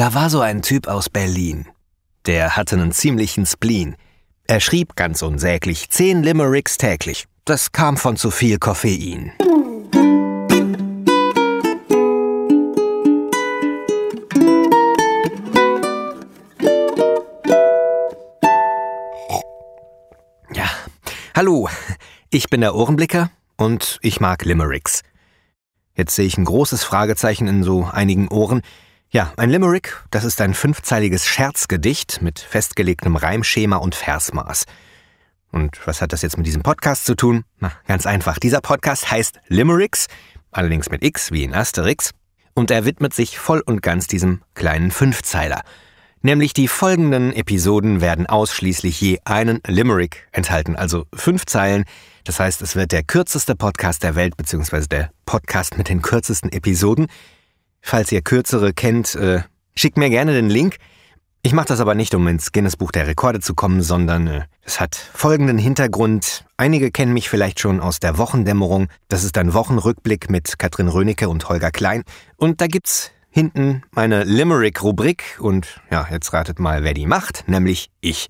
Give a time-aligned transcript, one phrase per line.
[0.00, 1.68] Da war so ein Typ aus Berlin.
[2.24, 3.96] Der hatte einen ziemlichen Spleen.
[4.46, 7.26] Er schrieb ganz unsäglich zehn Limericks täglich.
[7.44, 9.30] Das kam von zu viel Koffein.
[20.54, 20.70] Ja,
[21.36, 21.68] hallo,
[22.30, 25.02] ich bin der Ohrenblicker und ich mag Limericks.
[25.94, 28.62] Jetzt sehe ich ein großes Fragezeichen in so einigen Ohren.
[29.12, 34.66] Ja, ein Limerick, das ist ein fünfzeiliges Scherzgedicht mit festgelegtem Reimschema und Versmaß.
[35.50, 37.42] Und was hat das jetzt mit diesem Podcast zu tun?
[37.58, 38.38] Na, ganz einfach.
[38.38, 40.06] Dieser Podcast heißt Limericks,
[40.52, 42.12] allerdings mit X wie in Asterix,
[42.54, 45.62] und er widmet sich voll und ganz diesem kleinen Fünfzeiler.
[46.22, 51.82] Nämlich die folgenden Episoden werden ausschließlich je einen Limerick enthalten, also fünf Zeilen.
[52.22, 56.52] Das heißt, es wird der kürzeste Podcast der Welt, beziehungsweise der Podcast mit den kürzesten
[56.52, 57.08] Episoden.
[57.80, 59.42] Falls ihr kürzere kennt, äh,
[59.74, 60.76] schickt mir gerne den Link.
[61.42, 64.78] Ich mache das aber nicht, um ins Guinness-Buch der Rekorde zu kommen, sondern äh, es
[64.78, 66.44] hat folgenden Hintergrund.
[66.58, 68.88] Einige kennen mich vielleicht schon aus der Wochendämmerung.
[69.08, 72.02] Das ist ein Wochenrückblick mit Katrin Rönecke und Holger Klein.
[72.36, 77.90] Und da gibt's hinten meine Limerick-Rubrik und ja, jetzt ratet mal, wer die macht, nämlich
[78.00, 78.28] ich.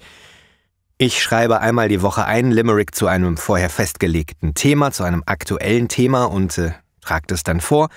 [0.99, 5.89] Ich schreibe einmal die Woche einen Limerick zu einem vorher festgelegten Thema, zu einem aktuellen
[5.89, 7.89] Thema und äh, trage das dann vor.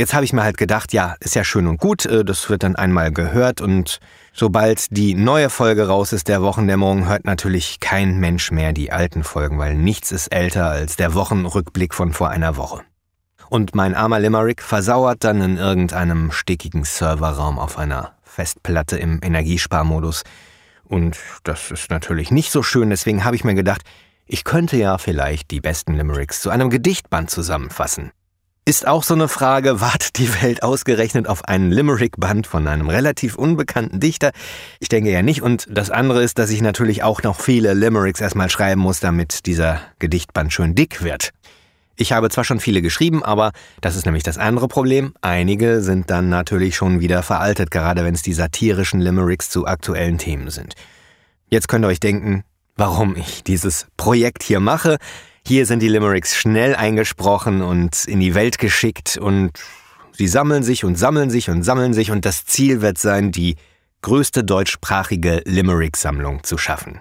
[0.00, 2.62] Jetzt habe ich mir halt gedacht, ja, ist ja schön und gut, äh, das wird
[2.62, 4.00] dann einmal gehört und
[4.32, 9.24] sobald die neue Folge raus ist der Wochendämmerung, hört natürlich kein Mensch mehr die alten
[9.24, 12.80] Folgen, weil nichts ist älter als der Wochenrückblick von vor einer Woche
[13.50, 20.22] und mein armer Limerick versauert dann in irgendeinem stickigen Serverraum auf einer Festplatte im Energiesparmodus.
[20.84, 23.82] Und das ist natürlich nicht so schön, deswegen habe ich mir gedacht,
[24.24, 28.12] ich könnte ja vielleicht die besten Limericks zu einem Gedichtband zusammenfassen.
[28.66, 33.36] Ist auch so eine Frage, wartet die Welt ausgerechnet auf einen Limerick-Band von einem relativ
[33.36, 34.32] unbekannten Dichter?
[34.78, 35.42] Ich denke ja nicht.
[35.42, 39.46] Und das andere ist, dass ich natürlich auch noch viele Limericks erstmal schreiben muss, damit
[39.46, 41.30] dieser Gedichtband schön dick wird.
[41.96, 45.14] Ich habe zwar schon viele geschrieben, aber das ist nämlich das andere Problem.
[45.20, 50.18] Einige sind dann natürlich schon wieder veraltet, gerade wenn es die satirischen Limericks zu aktuellen
[50.18, 50.74] Themen sind.
[51.48, 52.44] Jetzt könnt ihr euch denken,
[52.76, 54.96] warum ich dieses Projekt hier mache.
[55.46, 59.50] Hier sind die Limericks schnell eingesprochen und in die Welt geschickt und
[60.12, 63.56] sie sammeln sich und sammeln sich und sammeln sich und das Ziel wird sein, die
[64.02, 67.00] größte deutschsprachige Limerick-Sammlung zu schaffen.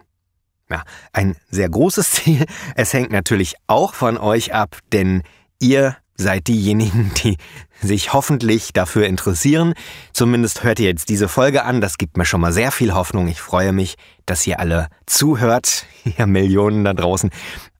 [0.69, 0.83] Ja,
[1.13, 2.45] ein sehr großes Ziel.
[2.75, 5.23] Es hängt natürlich auch von euch ab, denn
[5.59, 7.37] ihr seid diejenigen, die
[7.81, 9.73] sich hoffentlich dafür interessieren.
[10.11, 11.79] Zumindest hört ihr jetzt diese Folge an.
[11.79, 13.27] Das gibt mir schon mal sehr viel Hoffnung.
[13.29, 13.95] Ich freue mich,
[14.25, 15.85] dass ihr alle zuhört.
[16.17, 17.29] Ihr Millionen da draußen.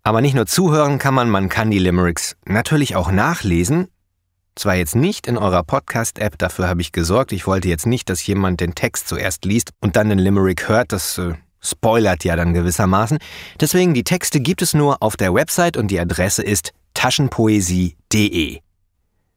[0.10, 3.90] Aber nicht nur zuhören kann man, man kann die Limericks natürlich auch nachlesen.
[4.56, 7.32] Zwar jetzt nicht in eurer Podcast-App, dafür habe ich gesorgt.
[7.32, 10.94] Ich wollte jetzt nicht, dass jemand den Text zuerst liest und dann den Limerick hört.
[10.94, 13.20] Das äh, spoilert ja dann gewissermaßen.
[13.62, 18.62] Deswegen die Texte gibt es nur auf der Website und die Adresse ist taschenpoesie.de.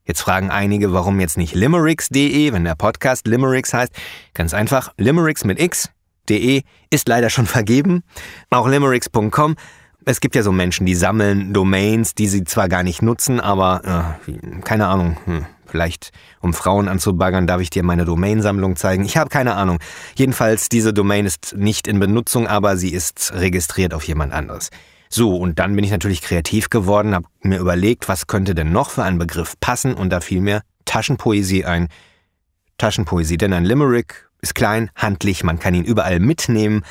[0.06, 3.93] Jetzt fragen einige, warum jetzt nicht limericks.de, wenn der Podcast Limericks heißt.
[4.33, 8.04] Ganz einfach, limericks mit x.de ist leider schon vergeben.
[8.49, 9.56] Auch limericks.com.
[10.04, 14.18] Es gibt ja so Menschen, die sammeln Domains, die sie zwar gar nicht nutzen, aber
[14.28, 19.06] äh, keine Ahnung, hm, Vielleicht, um Frauen anzubaggern, darf ich dir meine Domainsammlung zeigen.
[19.06, 19.78] Ich habe keine Ahnung.
[20.16, 24.68] Jedenfalls, diese Domain ist nicht in Benutzung, aber sie ist registriert auf jemand anderes.
[25.08, 28.91] So, und dann bin ich natürlich kreativ geworden, habe mir überlegt, was könnte denn noch
[28.91, 31.88] für einen Begriff passen und da fiel mir Taschenpoesie ein.
[32.76, 36.82] Taschenpoesie, denn ein Limerick ist klein, handlich, man kann ihn überall mitnehmen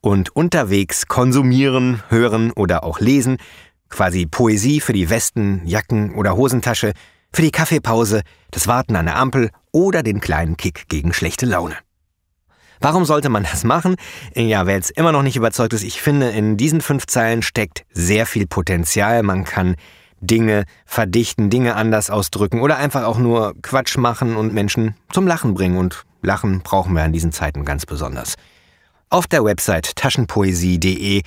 [0.00, 3.38] und unterwegs konsumieren, hören oder auch lesen.
[3.88, 6.92] Quasi Poesie für die Westen, Jacken oder Hosentasche,
[7.32, 11.76] für die Kaffeepause, das Warten an der Ampel oder den kleinen Kick gegen schlechte Laune.
[12.80, 13.96] Warum sollte man das machen?
[14.34, 17.84] Ja, wer jetzt immer noch nicht überzeugt ist, ich finde, in diesen fünf Zeilen steckt
[17.92, 19.22] sehr viel Potenzial.
[19.22, 19.74] Man kann
[20.20, 25.54] Dinge verdichten, Dinge anders ausdrücken oder einfach auch nur Quatsch machen und Menschen zum Lachen
[25.54, 25.76] bringen.
[25.76, 28.34] Und Lachen brauchen wir in diesen Zeiten ganz besonders.
[29.10, 31.22] Auf der Website taschenpoesie.de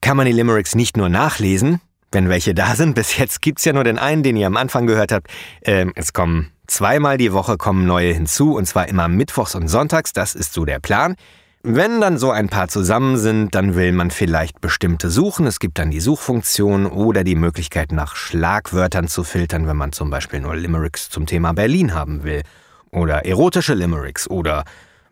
[0.00, 1.80] kann man die Limericks nicht nur nachlesen,
[2.10, 2.96] wenn welche da sind.
[2.96, 5.28] Bis jetzt gibt's ja nur den einen, den ihr am Anfang gehört habt.
[5.62, 10.12] Ähm, es kommen zweimal die Woche kommen neue hinzu und zwar immer mittwochs und sonntags.
[10.12, 11.14] Das ist so der Plan.
[11.62, 15.46] Wenn dann so ein paar zusammen sind, dann will man vielleicht bestimmte suchen.
[15.46, 20.10] Es gibt dann die Suchfunktion oder die Möglichkeit nach Schlagwörtern zu filtern, wenn man zum
[20.10, 22.42] Beispiel nur Limericks zum Thema Berlin haben will.
[22.90, 24.64] Oder erotische Limericks oder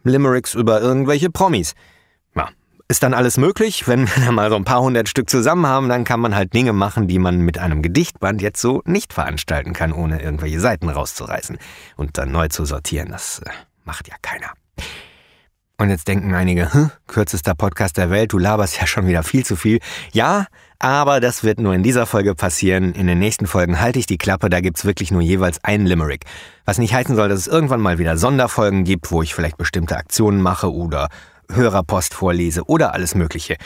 [0.03, 1.75] Limericks über irgendwelche Promis.
[2.93, 3.89] Ist dann alles möglich.
[3.89, 6.75] Wenn wir mal so ein paar hundert Stück zusammen haben, dann kann man halt Dinge
[6.75, 11.57] machen, die man mit einem Gedichtband jetzt so nicht veranstalten kann, ohne irgendwelche Seiten rauszureißen
[11.97, 13.09] und dann neu zu sortieren.
[13.09, 13.51] Das äh,
[13.87, 14.51] macht ja keiner.
[15.79, 19.47] Und jetzt denken einige, hm, kürzester Podcast der Welt, du laberst ja schon wieder viel
[19.47, 19.79] zu viel.
[20.13, 20.45] Ja,
[20.79, 22.93] aber das wird nur in dieser Folge passieren.
[22.93, 26.27] In den nächsten Folgen halte ich die Klappe, da gibt's wirklich nur jeweils einen Limerick.
[26.67, 29.97] Was nicht heißen soll, dass es irgendwann mal wieder Sonderfolgen gibt, wo ich vielleicht bestimmte
[29.97, 31.09] Aktionen mache oder
[31.55, 33.57] Hörerpost vorlese oder alles Mögliche.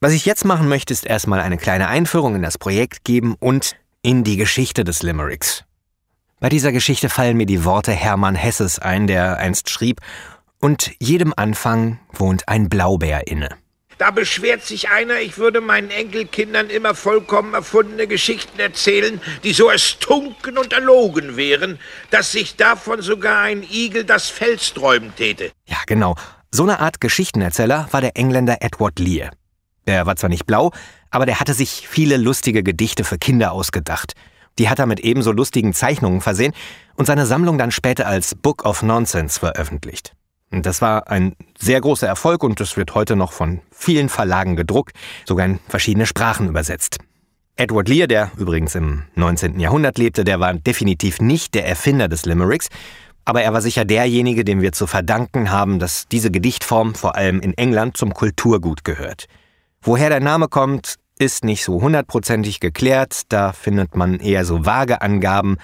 [0.00, 3.76] Was ich jetzt machen möchte, ist erstmal eine kleine Einführung in das Projekt geben und
[4.02, 5.64] in die Geschichte des Limericks.
[6.40, 10.00] Bei dieser Geschichte fallen mir die Worte Hermann Hesses ein, der einst schrieb,
[10.60, 13.50] und jedem Anfang wohnt ein Blaubär inne.
[13.98, 19.68] Da beschwert sich einer, ich würde meinen Enkelkindern immer vollkommen erfundene Geschichten erzählen, die so
[19.68, 21.78] erstunken und erlogen wären,
[22.10, 25.52] dass sich davon sogar ein Igel das Fell sträuben täte.
[25.66, 26.16] Ja, genau.
[26.56, 29.32] So eine Art Geschichtenerzähler war der Engländer Edward Lear.
[29.88, 30.70] Der war zwar nicht blau,
[31.10, 34.12] aber der hatte sich viele lustige Gedichte für Kinder ausgedacht.
[34.60, 36.52] Die hat er mit ebenso lustigen Zeichnungen versehen
[36.94, 40.12] und seine Sammlung dann später als Book of Nonsense veröffentlicht.
[40.52, 44.94] Das war ein sehr großer Erfolg und es wird heute noch von vielen Verlagen gedruckt,
[45.26, 46.98] sogar in verschiedene Sprachen übersetzt.
[47.56, 49.58] Edward Lear, der übrigens im 19.
[49.58, 52.68] Jahrhundert lebte, der war definitiv nicht der Erfinder des Limericks,
[53.24, 57.40] aber er war sicher derjenige, dem wir zu verdanken haben, dass diese Gedichtform vor allem
[57.40, 59.26] in England zum Kulturgut gehört.
[59.80, 65.00] Woher der Name kommt, ist nicht so hundertprozentig geklärt, da findet man eher so vage
[65.00, 65.58] Angaben.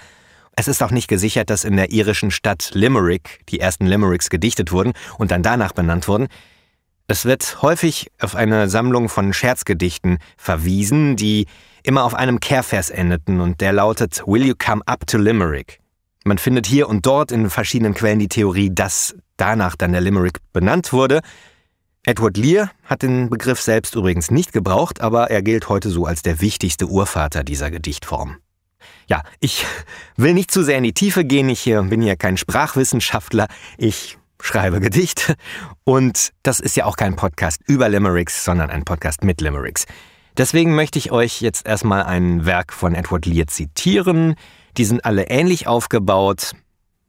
[0.55, 4.71] Es ist auch nicht gesichert, dass in der irischen Stadt Limerick die ersten Limericks gedichtet
[4.71, 6.27] wurden und dann danach benannt wurden.
[7.07, 11.47] Es wird häufig auf eine Sammlung von Scherzgedichten verwiesen, die
[11.83, 15.80] immer auf einem Kehrvers endeten und der lautet Will you come up to Limerick?
[16.23, 20.39] Man findet hier und dort in verschiedenen Quellen die Theorie, dass danach dann der Limerick
[20.53, 21.21] benannt wurde,
[22.03, 26.23] Edward Lear hat den Begriff selbst übrigens nicht gebraucht, aber er gilt heute so als
[26.23, 28.37] der wichtigste Urvater dieser Gedichtform.
[29.07, 29.65] Ja, ich
[30.17, 33.47] will nicht zu sehr in die Tiefe gehen, ich bin hier kein Sprachwissenschaftler,
[33.77, 35.35] ich schreibe Gedichte
[35.83, 39.85] und das ist ja auch kein Podcast über Limericks, sondern ein Podcast mit Limericks.
[40.37, 44.35] Deswegen möchte ich euch jetzt erstmal ein Werk von Edward Lear zitieren.
[44.77, 46.53] Die sind alle ähnlich aufgebaut,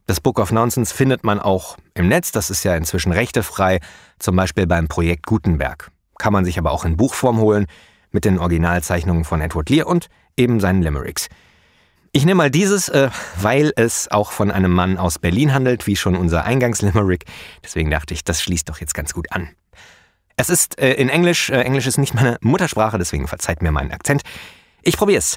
[0.07, 3.79] das Book of Nonsense findet man auch im Netz, das ist ja inzwischen rechtefrei,
[4.19, 5.91] zum Beispiel beim Projekt Gutenberg.
[6.19, 7.67] Kann man sich aber auch in Buchform holen,
[8.11, 11.29] mit den Originalzeichnungen von Edward Lear und eben seinen Limericks.
[12.13, 13.09] Ich nehme mal dieses, äh,
[13.41, 17.25] weil es auch von einem Mann aus Berlin handelt, wie schon unser Eingangslimerick.
[17.65, 19.49] Deswegen dachte ich, das schließt doch jetzt ganz gut an.
[20.37, 23.93] Es ist äh, in Englisch, äh, Englisch ist nicht meine Muttersprache, deswegen verzeiht mir meinen
[23.93, 24.23] Akzent.
[24.83, 25.37] Ich probier's.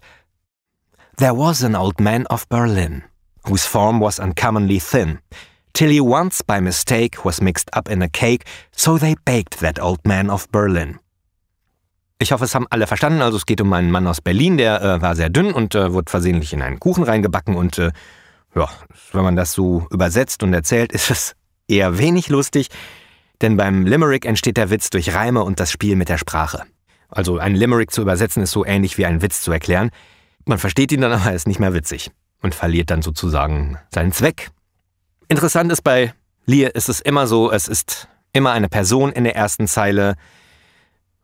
[1.18, 3.04] There was an old man of Berlin
[3.48, 5.20] whose form was uncommonly thin,
[5.74, 9.80] till he once by mistake was mixed up in a cake, so they baked that
[9.80, 11.00] old man of Berlin.
[12.20, 13.22] Ich hoffe, es haben alle verstanden.
[13.22, 15.92] Also es geht um einen Mann aus Berlin, der äh, war sehr dünn und äh,
[15.92, 17.56] wurde versehentlich in einen Kuchen reingebacken.
[17.56, 17.92] Und äh,
[18.56, 18.70] ja,
[19.12, 21.36] wenn man das so übersetzt und erzählt, ist es
[21.68, 22.70] eher wenig lustig.
[23.42, 26.64] Denn beim Limerick entsteht der Witz durch Reime und das Spiel mit der Sprache.
[27.10, 29.92] Also ein Limerick zu übersetzen ist so ähnlich wie einen Witz zu erklären.
[30.46, 32.12] Man versteht ihn dann, aber er ist nicht mehr witzig
[32.42, 34.52] und verliert dann sozusagen seinen Zweck.
[35.28, 36.14] Interessant ist bei
[36.46, 40.16] Lear ist es immer so, es ist immer eine Person in der ersten Zeile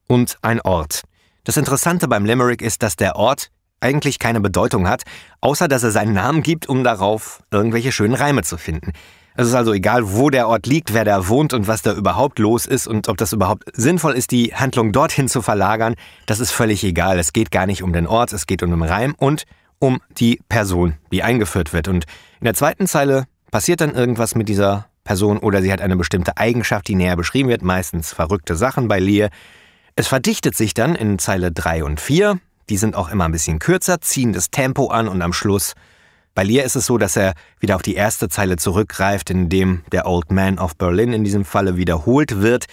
[0.08, 1.04] und ein Ort.
[1.44, 5.04] Das Interessante beim Limerick ist, dass der Ort eigentlich keine Bedeutung hat,
[5.42, 8.94] außer dass er seinen Namen gibt, um darauf irgendwelche schönen Reime zu finden.
[9.42, 12.38] Es ist also egal, wo der Ort liegt, wer da wohnt und was da überhaupt
[12.38, 15.96] los ist und ob das überhaupt sinnvoll ist, die Handlung dorthin zu verlagern,
[16.28, 17.18] das ist völlig egal.
[17.18, 19.46] Es geht gar nicht um den Ort, es geht um den Reim und
[19.80, 21.88] um die Person, die eingeführt wird.
[21.88, 22.06] Und
[22.40, 26.38] in der zweiten Zeile passiert dann irgendwas mit dieser Person oder sie hat eine bestimmte
[26.38, 29.32] Eigenschaft, die näher beschrieben wird, meistens verrückte Sachen bei Lear.
[29.96, 32.40] Es verdichtet sich dann in Zeile 3 und 4.
[32.70, 35.74] Die sind auch immer ein bisschen kürzer, ziehen das Tempo an und am Schluss.
[36.34, 40.06] Bei Lear ist es so, dass er wieder auf die erste Zeile zurückgreift, indem der
[40.06, 42.68] Old Man of Berlin in diesem Falle wiederholt wird.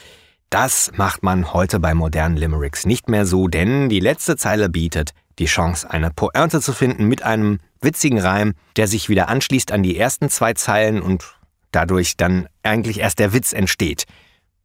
[0.49, 5.13] Das macht man heute bei modernen Limericks nicht mehr so, denn die letzte Zeile bietet
[5.39, 9.83] die Chance, eine Pointe zu finden mit einem witzigen Reim, der sich wieder anschließt an
[9.83, 11.25] die ersten zwei Zeilen und
[11.73, 14.05] dadurch dann eigentlich erst der Witz entsteht.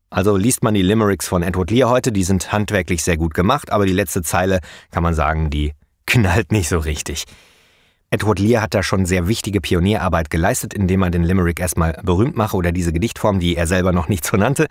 [0.09, 3.71] Also liest man die Limericks von Edward Lear heute, die sind handwerklich sehr gut gemacht,
[3.71, 4.59] aber die letzte Zeile,
[4.91, 5.73] kann man sagen, die
[6.05, 7.25] knallt nicht so richtig.
[8.13, 12.37] Edward Lear hat da schon sehr wichtige Pionierarbeit geleistet, indem er den Limerick erstmal berühmt
[12.37, 14.67] mache oder diese Gedichtform, die er selber noch nicht so nannte.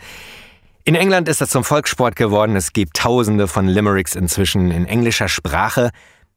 [0.85, 2.55] In England ist das zum Volkssport geworden.
[2.55, 5.91] Es gibt tausende von Limericks inzwischen in englischer Sprache.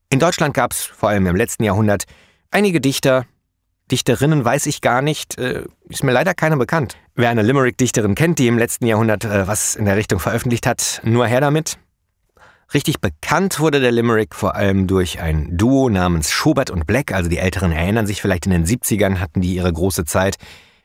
[0.10, 2.06] In Deutschland gab es vor allem im letzten Jahrhundert
[2.50, 3.26] einige Dichter.
[3.92, 6.98] Dichterinnen weiß ich gar nicht, äh, ist mir leider keine bekannt.
[7.14, 11.02] Wer eine Limerick-Dichterin kennt, die im letzten Jahrhundert äh, was in der Richtung veröffentlicht hat,
[11.04, 11.78] nur her damit.
[12.74, 17.30] Richtig bekannt wurde der Limerick vor allem durch ein Duo namens Schubert und Black, also
[17.30, 20.36] die Älteren erinnern sich vielleicht in den 70ern hatten die ihre große Zeit.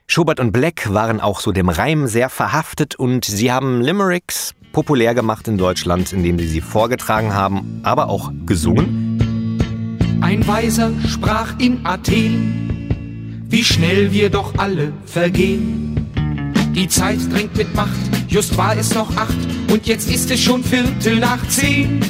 [0.07, 5.15] Schubert und Black waren auch so dem Reim sehr verhaftet und sie haben Limericks populär
[5.15, 9.19] gemacht in Deutschland, indem sie sie vorgetragen haben, aber auch gesungen.
[10.21, 15.90] Ein Weiser sprach in Athen, wie schnell wir doch alle vergehen.
[16.75, 17.91] Die Zeit drängt mit Macht,
[18.29, 19.37] just war es noch acht
[19.73, 22.01] und jetzt ist es schon Viertel nach zehn.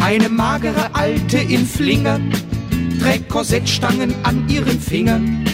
[0.00, 2.32] Eine magere Alte in Flingern
[3.00, 5.44] trägt Korsettstangen an ihren Fingern.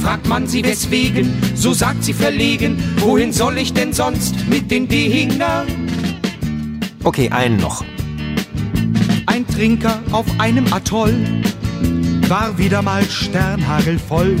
[0.00, 4.86] Fragt man sie weswegen, so sagt sie verlegen, wohin soll ich denn sonst mit den
[4.86, 5.66] Dingern?
[7.02, 7.84] Okay, einen noch.
[9.26, 11.14] Ein Trinker auf einem Atoll
[12.28, 14.36] war wieder mal sternhagelvoll.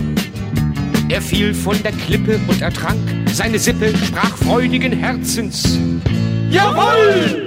[1.08, 2.98] Er fiel von der Klippe und ertrank,
[3.32, 5.78] seine Sippe sprach freudigen Herzens.
[6.50, 7.44] Jawohl!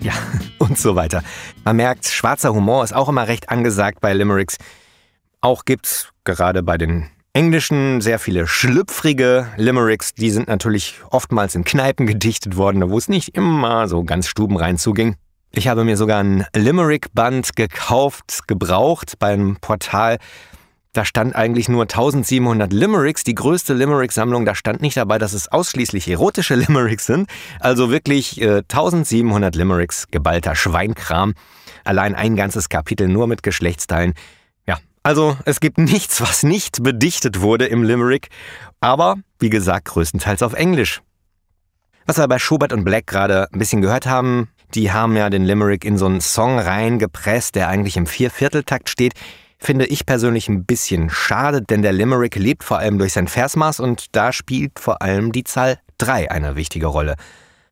[0.00, 0.12] Ja,
[0.58, 1.24] und so weiter.
[1.64, 4.58] Man merkt, schwarzer Humor ist auch immer recht angesagt bei Limericks.
[5.40, 11.64] Auch gibt's gerade bei den Englischen sehr viele schlüpfrige Limericks, die sind natürlich oftmals in
[11.64, 15.16] Kneipen gedichtet worden, wo es nicht immer so ganz stubenrein zuging.
[15.54, 20.16] Ich habe mir sogar ein Limerick-Band gekauft, gebraucht beim Portal.
[20.94, 24.46] Da stand eigentlich nur 1700 Limericks, die größte Limerick-Sammlung.
[24.46, 27.28] Da stand nicht dabei, dass es ausschließlich erotische Limericks sind.
[27.60, 31.34] Also wirklich äh, 1700 Limericks, geballter Schweinkram.
[31.84, 34.14] Allein ein ganzes Kapitel nur mit Geschlechtsteilen.
[34.66, 38.30] Ja, also es gibt nichts, was nicht bedichtet wurde im Limerick.
[38.80, 41.02] Aber, wie gesagt, größtenteils auf Englisch.
[42.06, 45.44] Was wir bei Schubert und Black gerade ein bisschen gehört haben, die haben ja den
[45.44, 49.14] Limerick in so einen Song reingepresst, der eigentlich im Viervierteltakt steht
[49.62, 53.80] finde ich persönlich ein bisschen schade, denn der Limerick lebt vor allem durch sein Versmaß
[53.80, 57.14] und da spielt vor allem die Zahl 3 eine wichtige Rolle.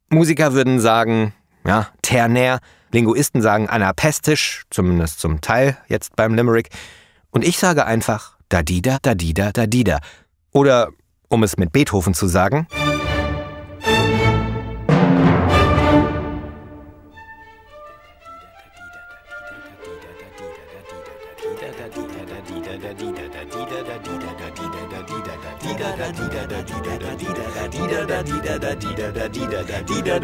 [0.09, 1.35] Musiker würden sagen,
[1.67, 2.61] ja, ternär,
[2.93, 6.69] Linguisten sagen anapestisch, zumindest zum Teil jetzt beim Limerick,
[7.33, 10.01] und ich sage einfach dadida, dadida, dadida.
[10.51, 10.89] Oder,
[11.29, 12.67] um es mit Beethoven zu sagen,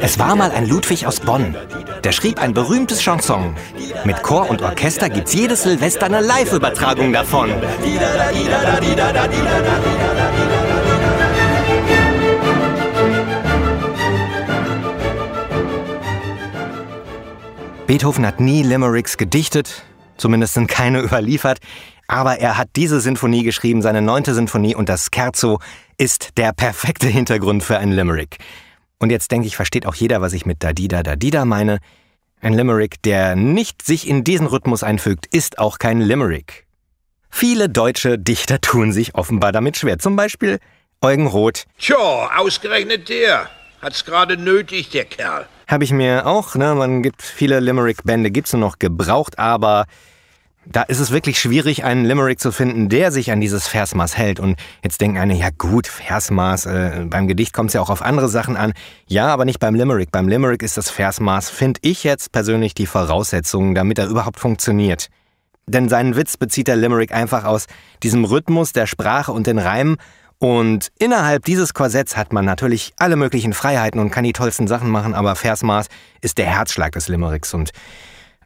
[0.01, 1.55] Es war mal ein Ludwig aus Bonn.
[2.05, 3.57] Der schrieb ein berühmtes Chanson.
[4.05, 7.51] Mit Chor und Orchester gibt's jedes Silvester eine Live-Übertragung davon.
[17.87, 19.85] Beethoven hat nie Limericks gedichtet,
[20.17, 21.61] zumindest sind keine überliefert,
[22.09, 25.61] aber er hat diese Sinfonie geschrieben, seine neunte Sinfonie und das Scherzo
[25.99, 28.39] ist der perfekte Hintergrund für ein Limerick.
[28.99, 31.79] Und jetzt denke ich, versteht auch jeder, was ich mit Dadida Dadida meine.
[32.41, 36.67] Ein Limerick, der nicht sich in diesen Rhythmus einfügt, ist auch kein Limerick.
[37.31, 39.99] Viele deutsche Dichter tun sich offenbar damit schwer.
[39.99, 40.59] Zum Beispiel
[41.03, 41.65] Eugen Roth.
[41.79, 43.49] Tja, ausgerechnet der.
[43.83, 45.47] Hat's gerade nötig, der Kerl.
[45.67, 46.75] Habe ich mir auch, ne?
[46.75, 49.87] Man gibt viele Limerick-Bände, gibt's nur noch gebraucht, aber
[50.71, 54.41] da ist es wirklich schwierig, einen Limerick zu finden, der sich an dieses Versmaß hält.
[54.41, 58.03] Und jetzt denken eine, ja gut, Versmaß, äh, beim Gedicht kommt es ja auch auf
[58.03, 58.73] andere Sachen an.
[59.07, 60.11] Ja, aber nicht beim Limerick.
[60.11, 65.09] Beim Limerick ist das Versmaß, finde ich jetzt persönlich, die Voraussetzung, damit er überhaupt funktioniert.
[65.67, 67.67] Denn seinen Witz bezieht der Limerick einfach aus
[68.03, 69.97] diesem Rhythmus der Sprache und den Reimen.
[70.39, 74.91] Und innerhalb dieses Korsetts hat man natürlich alle möglichen Freiheiten und kann die tollsten Sachen
[74.91, 75.87] machen, aber Versmaß
[76.21, 77.55] ist der Herzschlag des Limericks.
[77.55, 77.71] Und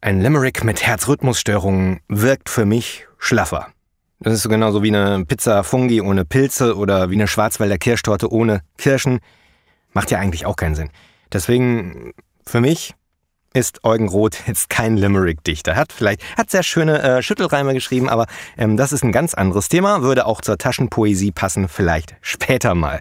[0.00, 3.68] ein Limerick mit Herzrhythmusstörungen wirkt für mich schlaffer.
[4.20, 8.62] Das ist genauso wie eine Pizza Fungi ohne Pilze oder wie eine Schwarzwälder Kirschtorte ohne
[8.78, 9.20] Kirschen.
[9.92, 10.90] Macht ja eigentlich auch keinen Sinn.
[11.32, 12.12] Deswegen,
[12.46, 12.94] für mich
[13.52, 15.76] ist Eugen Roth jetzt kein Limerick-Dichter.
[15.76, 18.26] Hat vielleicht, hat sehr schöne äh, Schüttelreime geschrieben, aber
[18.56, 23.00] ähm, das ist ein ganz anderes Thema, würde auch zur Taschenpoesie passen, vielleicht später mal.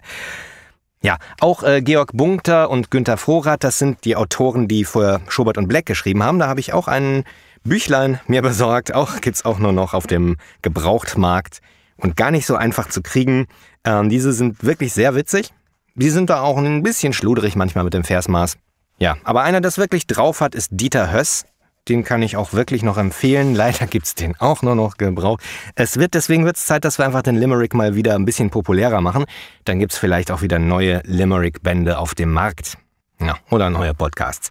[1.02, 5.56] Ja, auch äh, Georg Bunkter und Günter Frohrath, das sind die Autoren, die für Schubert
[5.56, 6.38] und Black geschrieben haben.
[6.38, 7.24] Da habe ich auch ein
[7.64, 8.94] Büchlein mir besorgt.
[8.94, 11.60] Auch gibt's auch nur noch auf dem Gebrauchtmarkt
[11.96, 13.46] und gar nicht so einfach zu kriegen.
[13.84, 15.54] Ähm, diese sind wirklich sehr witzig.
[15.94, 18.58] Die sind da auch ein bisschen schludrig manchmal mit dem Versmaß.
[18.98, 21.46] Ja, aber einer, das wirklich drauf hat, ist Dieter Höss.
[21.88, 23.54] Den kann ich auch wirklich noch empfehlen.
[23.56, 25.42] Leider gibt's den auch nur noch gebraucht.
[25.74, 29.00] Es wird, deswegen wird's Zeit, dass wir einfach den Limerick mal wieder ein bisschen populärer
[29.00, 29.24] machen.
[29.64, 32.76] Dann gibt's vielleicht auch wieder neue Limerick-Bände auf dem Markt.
[33.20, 34.50] Ja, oder neue Podcasts.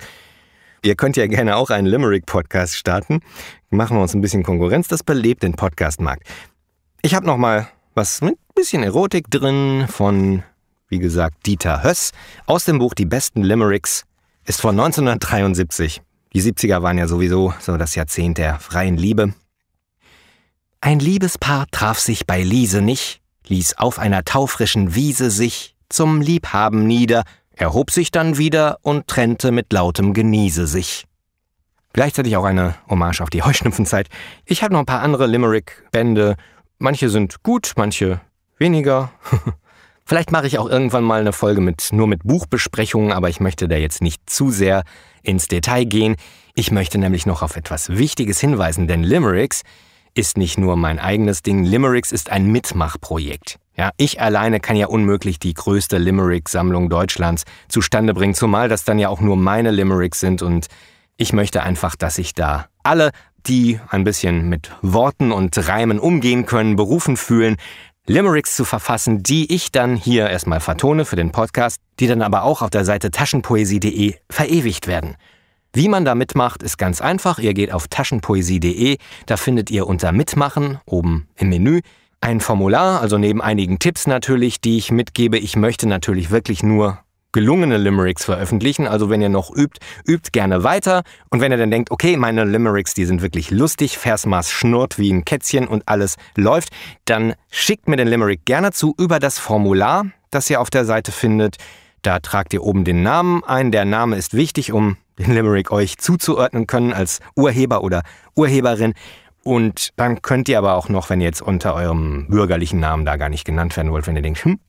[0.83, 3.21] Ihr könnt ja gerne auch einen Limerick-Podcast starten.
[3.69, 4.87] Machen wir uns ein bisschen Konkurrenz.
[4.87, 6.23] Das belebt den Podcast-Markt.
[7.01, 10.43] Ich habe noch mal was mit bisschen Erotik drin von,
[10.89, 12.11] wie gesagt, Dieter Höss
[12.45, 14.03] aus dem Buch Die besten Limericks.
[14.45, 16.01] Ist von 1973.
[16.33, 19.33] Die 70er waren ja sowieso so das Jahrzehnt der freien Liebe.
[20.81, 26.85] Ein Liebespaar traf sich bei Liese nicht, ließ auf einer taufrischen Wiese sich zum Liebhaben
[26.85, 27.23] nieder,
[27.55, 31.05] erhob sich dann wieder und trennte mit lautem Geniese sich.
[31.93, 34.07] Gleichzeitig auch eine Hommage auf die Heuschnupfenzeit.
[34.45, 36.35] Ich habe noch ein paar andere Limerick-Bände.
[36.77, 38.21] Manche sind gut, manche
[38.57, 39.11] weniger.
[40.09, 43.67] Vielleicht mache ich auch irgendwann mal eine Folge mit nur mit Buchbesprechungen, aber ich möchte
[43.67, 44.81] da jetzt nicht zu sehr
[45.21, 46.15] ins Detail gehen.
[46.55, 49.61] Ich möchte nämlich noch auf etwas Wichtiges hinweisen, denn Limericks
[50.15, 51.63] ist nicht nur mein eigenes Ding.
[51.63, 53.59] Limericks ist ein Mitmachprojekt.
[53.77, 58.97] Ja, ich alleine kann ja unmöglich die größte Limerick-Sammlung Deutschlands zustande bringen, zumal das dann
[58.97, 60.65] ja auch nur meine Limericks sind und
[61.17, 63.11] ich möchte einfach, dass sich da alle,
[63.45, 67.57] die ein bisschen mit Worten und Reimen umgehen können, berufen fühlen,
[68.09, 72.41] Limericks zu verfassen, die ich dann hier erstmal vertone für den Podcast, die dann aber
[72.41, 75.15] auch auf der Seite taschenpoesie.de verewigt werden.
[75.73, 77.37] Wie man da mitmacht, ist ganz einfach.
[77.37, 78.97] Ihr geht auf taschenpoesie.de,
[79.27, 81.81] da findet ihr unter Mitmachen oben im Menü
[82.19, 85.37] ein Formular, also neben einigen Tipps natürlich, die ich mitgebe.
[85.37, 86.97] Ich möchte natürlich wirklich nur
[87.31, 88.87] gelungene Limericks veröffentlichen.
[88.87, 91.03] Also wenn ihr noch übt, übt gerne weiter.
[91.29, 95.11] Und wenn ihr dann denkt, okay, meine Limericks, die sind wirklich lustig, Versmaß schnurrt wie
[95.11, 96.69] ein Kätzchen und alles läuft,
[97.05, 101.11] dann schickt mir den Limerick gerne zu über das Formular, das ihr auf der Seite
[101.11, 101.57] findet.
[102.01, 103.71] Da tragt ihr oben den Namen ein.
[103.71, 108.03] Der Name ist wichtig, um den Limerick euch zuzuordnen können als Urheber oder
[108.35, 108.93] Urheberin.
[109.43, 113.17] Und dann könnt ihr aber auch noch, wenn ihr jetzt unter eurem bürgerlichen Namen da
[113.17, 114.59] gar nicht genannt werden wollt, wenn ihr denkt, hm,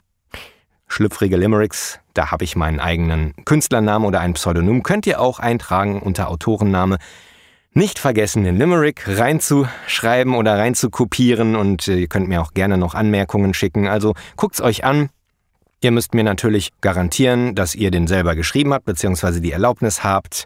[0.88, 6.00] schlüpfrige Limericks, da habe ich meinen eigenen Künstlernamen oder ein Pseudonym, könnt ihr auch eintragen
[6.00, 6.98] unter Autorenname.
[7.72, 13.54] Nicht vergessen, den Limerick reinzuschreiben oder reinzukopieren und ihr könnt mir auch gerne noch Anmerkungen
[13.54, 13.86] schicken.
[13.86, 15.08] Also guckt's euch an,
[15.82, 20.44] Ihr müsst mir natürlich garantieren, dass ihr den selber geschrieben habt, beziehungsweise die Erlaubnis habt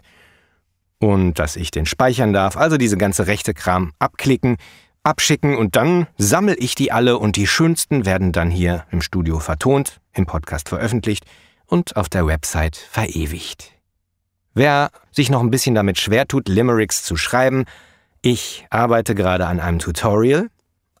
[0.99, 2.55] und dass ich den speichern darf.
[2.55, 4.55] Also diese ganze rechte Kram abklicken,
[5.03, 9.39] abschicken und dann sammle ich die alle und die schönsten werden dann hier im Studio
[9.39, 11.25] vertont, im Podcast veröffentlicht
[11.67, 13.71] und auf der Website verewigt.
[14.53, 17.65] Wer sich noch ein bisschen damit schwer tut, Limericks zu schreiben,
[18.21, 20.49] ich arbeite gerade an einem Tutorial,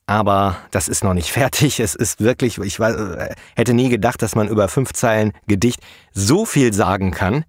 [0.07, 1.79] aber das ist noch nicht fertig.
[1.79, 5.79] Es ist wirklich, ich weiß, äh, hätte nie gedacht, dass man über fünf Zeilen Gedicht
[6.13, 7.45] so viel sagen kann.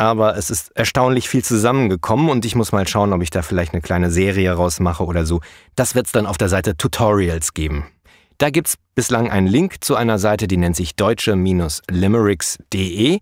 [0.00, 3.72] Aber es ist erstaunlich viel zusammengekommen und ich muss mal schauen, ob ich da vielleicht
[3.72, 5.40] eine kleine Serie rausmache oder so.
[5.74, 7.84] Das wird es dann auf der Seite Tutorials geben.
[8.38, 13.18] Da gibt's bislang einen Link zu einer Seite, die nennt sich deutsche-limericks.de.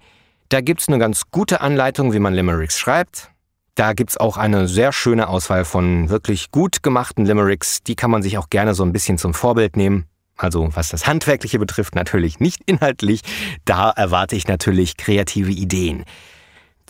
[0.51, 3.31] Da gibt's eine ganz gute Anleitung, wie man Limericks schreibt.
[3.77, 7.83] Da gibt's auch eine sehr schöne Auswahl von wirklich gut gemachten Limericks.
[7.83, 10.05] Die kann man sich auch gerne so ein bisschen zum Vorbild nehmen.
[10.37, 13.23] Also was das Handwerkliche betrifft, natürlich nicht inhaltlich.
[13.65, 16.05] Da erwarte ich natürlich kreative Ideen.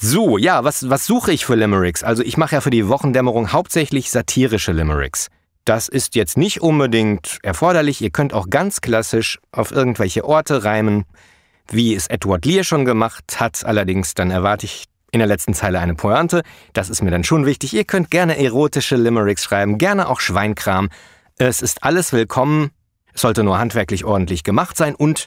[0.01, 2.03] So, ja, was, was suche ich für Limericks?
[2.03, 5.29] Also ich mache ja für die Wochendämmerung hauptsächlich satirische Limericks.
[5.67, 8.01] Das ist jetzt nicht unbedingt erforderlich.
[8.01, 11.07] Ihr könnt auch ganz klassisch auf irgendwelche Orte reimen,
[11.69, 13.65] wie es Edward Lear schon gemacht hat.
[13.65, 16.43] Allerdings dann erwarte ich in der letzten Zeile eine Pointe.
[16.73, 17.75] Das ist mir dann schon wichtig.
[17.75, 20.89] Ihr könnt gerne erotische Limericks schreiben, gerne auch Schweinkram.
[21.37, 22.71] Es ist alles willkommen.
[23.13, 25.27] Es sollte nur handwerklich ordentlich gemacht sein und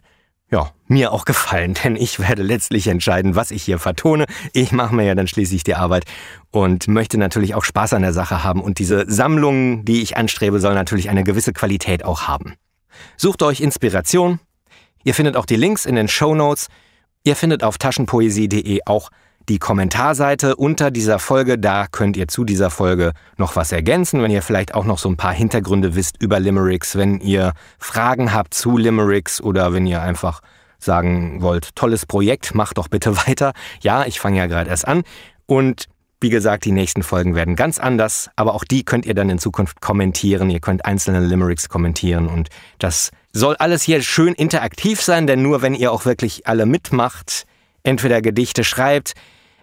[0.51, 4.25] ja, mir auch gefallen, denn ich werde letztlich entscheiden, was ich hier vertone.
[4.53, 6.05] Ich mache mir ja dann schließlich die Arbeit
[6.51, 10.59] und möchte natürlich auch Spaß an der Sache haben und diese Sammlung, die ich anstrebe,
[10.59, 12.55] soll natürlich eine gewisse Qualität auch haben.
[13.17, 14.39] Sucht euch Inspiration.
[15.03, 16.67] Ihr findet auch die Links in den Show Notes.
[17.23, 19.09] Ihr findet auf taschenpoesie.de auch
[19.49, 21.57] die Kommentarseite unter dieser Folge.
[21.57, 25.09] Da könnt ihr zu dieser Folge noch was ergänzen, wenn ihr vielleicht auch noch so
[25.09, 30.01] ein paar Hintergründe wisst über Limericks, wenn ihr Fragen habt zu Limericks oder wenn ihr
[30.01, 30.41] einfach
[30.77, 33.53] sagen wollt, tolles Projekt, macht doch bitte weiter.
[33.81, 35.03] Ja, ich fange ja gerade erst an.
[35.45, 35.85] Und
[36.21, 39.39] wie gesagt, die nächsten Folgen werden ganz anders, aber auch die könnt ihr dann in
[39.39, 40.49] Zukunft kommentieren.
[40.49, 45.61] Ihr könnt einzelne Limericks kommentieren und das soll alles hier schön interaktiv sein, denn nur
[45.61, 47.45] wenn ihr auch wirklich alle mitmacht,
[47.83, 49.13] entweder Gedichte schreibt,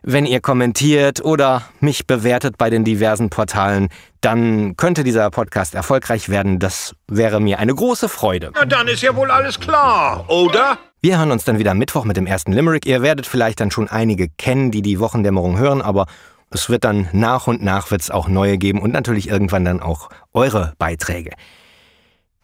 [0.07, 3.89] wenn ihr kommentiert oder mich bewertet bei den diversen Portalen,
[4.21, 6.61] dann könnte dieser Podcast erfolgreich werden.
[6.61, 8.53] Das wäre mir eine große Freude.
[8.55, 10.79] Na, dann ist ja wohl alles klar, oder?
[11.01, 12.87] Wir hören uns dann wieder Mittwoch mit dem ersten Limerick.
[12.87, 16.07] Ihr werdet vielleicht dann schon einige kennen, die die Wochendämmerung hören, aber
[16.51, 20.09] es wird dann nach und nach wird's auch neue geben und natürlich irgendwann dann auch
[20.33, 21.33] eure Beiträge.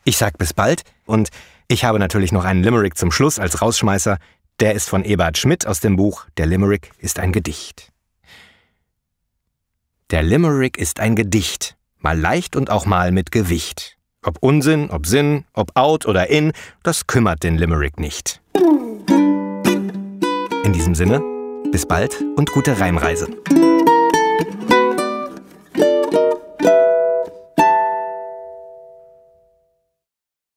[0.03, 1.29] Ich sag bis bald und
[1.69, 4.19] ich habe natürlich noch einen Limerick zum Schluss als Rausschmeißer.
[4.63, 7.91] Der ist von Ebert Schmidt aus dem Buch Der Limerick ist ein Gedicht.
[10.13, 13.99] Der Limerick ist ein Gedicht, mal leicht und auch mal mit Gewicht.
[14.25, 16.53] Ob Unsinn, ob Sinn, ob out oder in,
[16.85, 18.41] das kümmert den Limerick nicht.
[20.63, 21.21] In diesem Sinne,
[21.73, 23.31] bis bald und gute Reimreise.